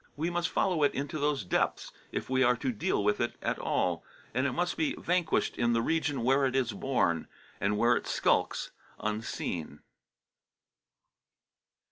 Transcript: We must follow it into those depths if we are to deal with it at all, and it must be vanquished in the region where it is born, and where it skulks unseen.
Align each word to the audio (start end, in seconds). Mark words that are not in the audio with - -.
We 0.15 0.31
must 0.31 0.49
follow 0.49 0.81
it 0.81 0.95
into 0.95 1.19
those 1.19 1.45
depths 1.45 1.91
if 2.11 2.27
we 2.27 2.41
are 2.41 2.55
to 2.55 2.71
deal 2.71 3.03
with 3.03 3.21
it 3.21 3.35
at 3.39 3.59
all, 3.59 4.03
and 4.33 4.47
it 4.47 4.51
must 4.51 4.75
be 4.75 4.95
vanquished 4.95 5.59
in 5.59 5.73
the 5.73 5.81
region 5.83 6.23
where 6.23 6.47
it 6.47 6.55
is 6.55 6.73
born, 6.73 7.27
and 7.59 7.77
where 7.77 7.95
it 7.95 8.07
skulks 8.07 8.71
unseen. 8.99 9.81